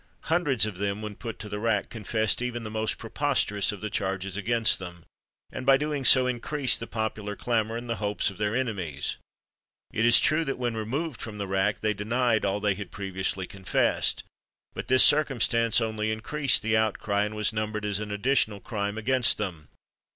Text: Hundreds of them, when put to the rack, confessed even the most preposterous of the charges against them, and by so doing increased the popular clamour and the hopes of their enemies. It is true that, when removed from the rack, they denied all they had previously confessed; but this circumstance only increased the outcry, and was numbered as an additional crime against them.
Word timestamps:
Hundreds 0.23 0.65
of 0.65 0.79
them, 0.79 1.03
when 1.03 1.13
put 1.15 1.37
to 1.37 1.47
the 1.47 1.59
rack, 1.59 1.91
confessed 1.91 2.41
even 2.41 2.63
the 2.63 2.71
most 2.71 2.97
preposterous 2.97 3.71
of 3.71 3.81
the 3.81 3.89
charges 3.91 4.35
against 4.35 4.79
them, 4.79 5.05
and 5.51 5.63
by 5.63 5.75
so 5.75 5.77
doing 5.77 6.05
increased 6.27 6.79
the 6.79 6.87
popular 6.87 7.35
clamour 7.35 7.77
and 7.77 7.87
the 7.87 7.97
hopes 7.97 8.31
of 8.31 8.39
their 8.39 8.55
enemies. 8.55 9.17
It 9.93 10.03
is 10.03 10.19
true 10.19 10.43
that, 10.45 10.57
when 10.57 10.75
removed 10.75 11.21
from 11.21 11.37
the 11.37 11.45
rack, 11.47 11.81
they 11.81 11.93
denied 11.93 12.45
all 12.45 12.59
they 12.59 12.73
had 12.73 12.89
previously 12.89 13.45
confessed; 13.45 14.23
but 14.73 14.87
this 14.87 15.03
circumstance 15.03 15.79
only 15.79 16.11
increased 16.11 16.63
the 16.63 16.75
outcry, 16.75 17.23
and 17.25 17.35
was 17.35 17.53
numbered 17.53 17.85
as 17.85 17.99
an 17.99 18.09
additional 18.09 18.59
crime 18.59 18.97
against 18.97 19.37
them. 19.37 19.67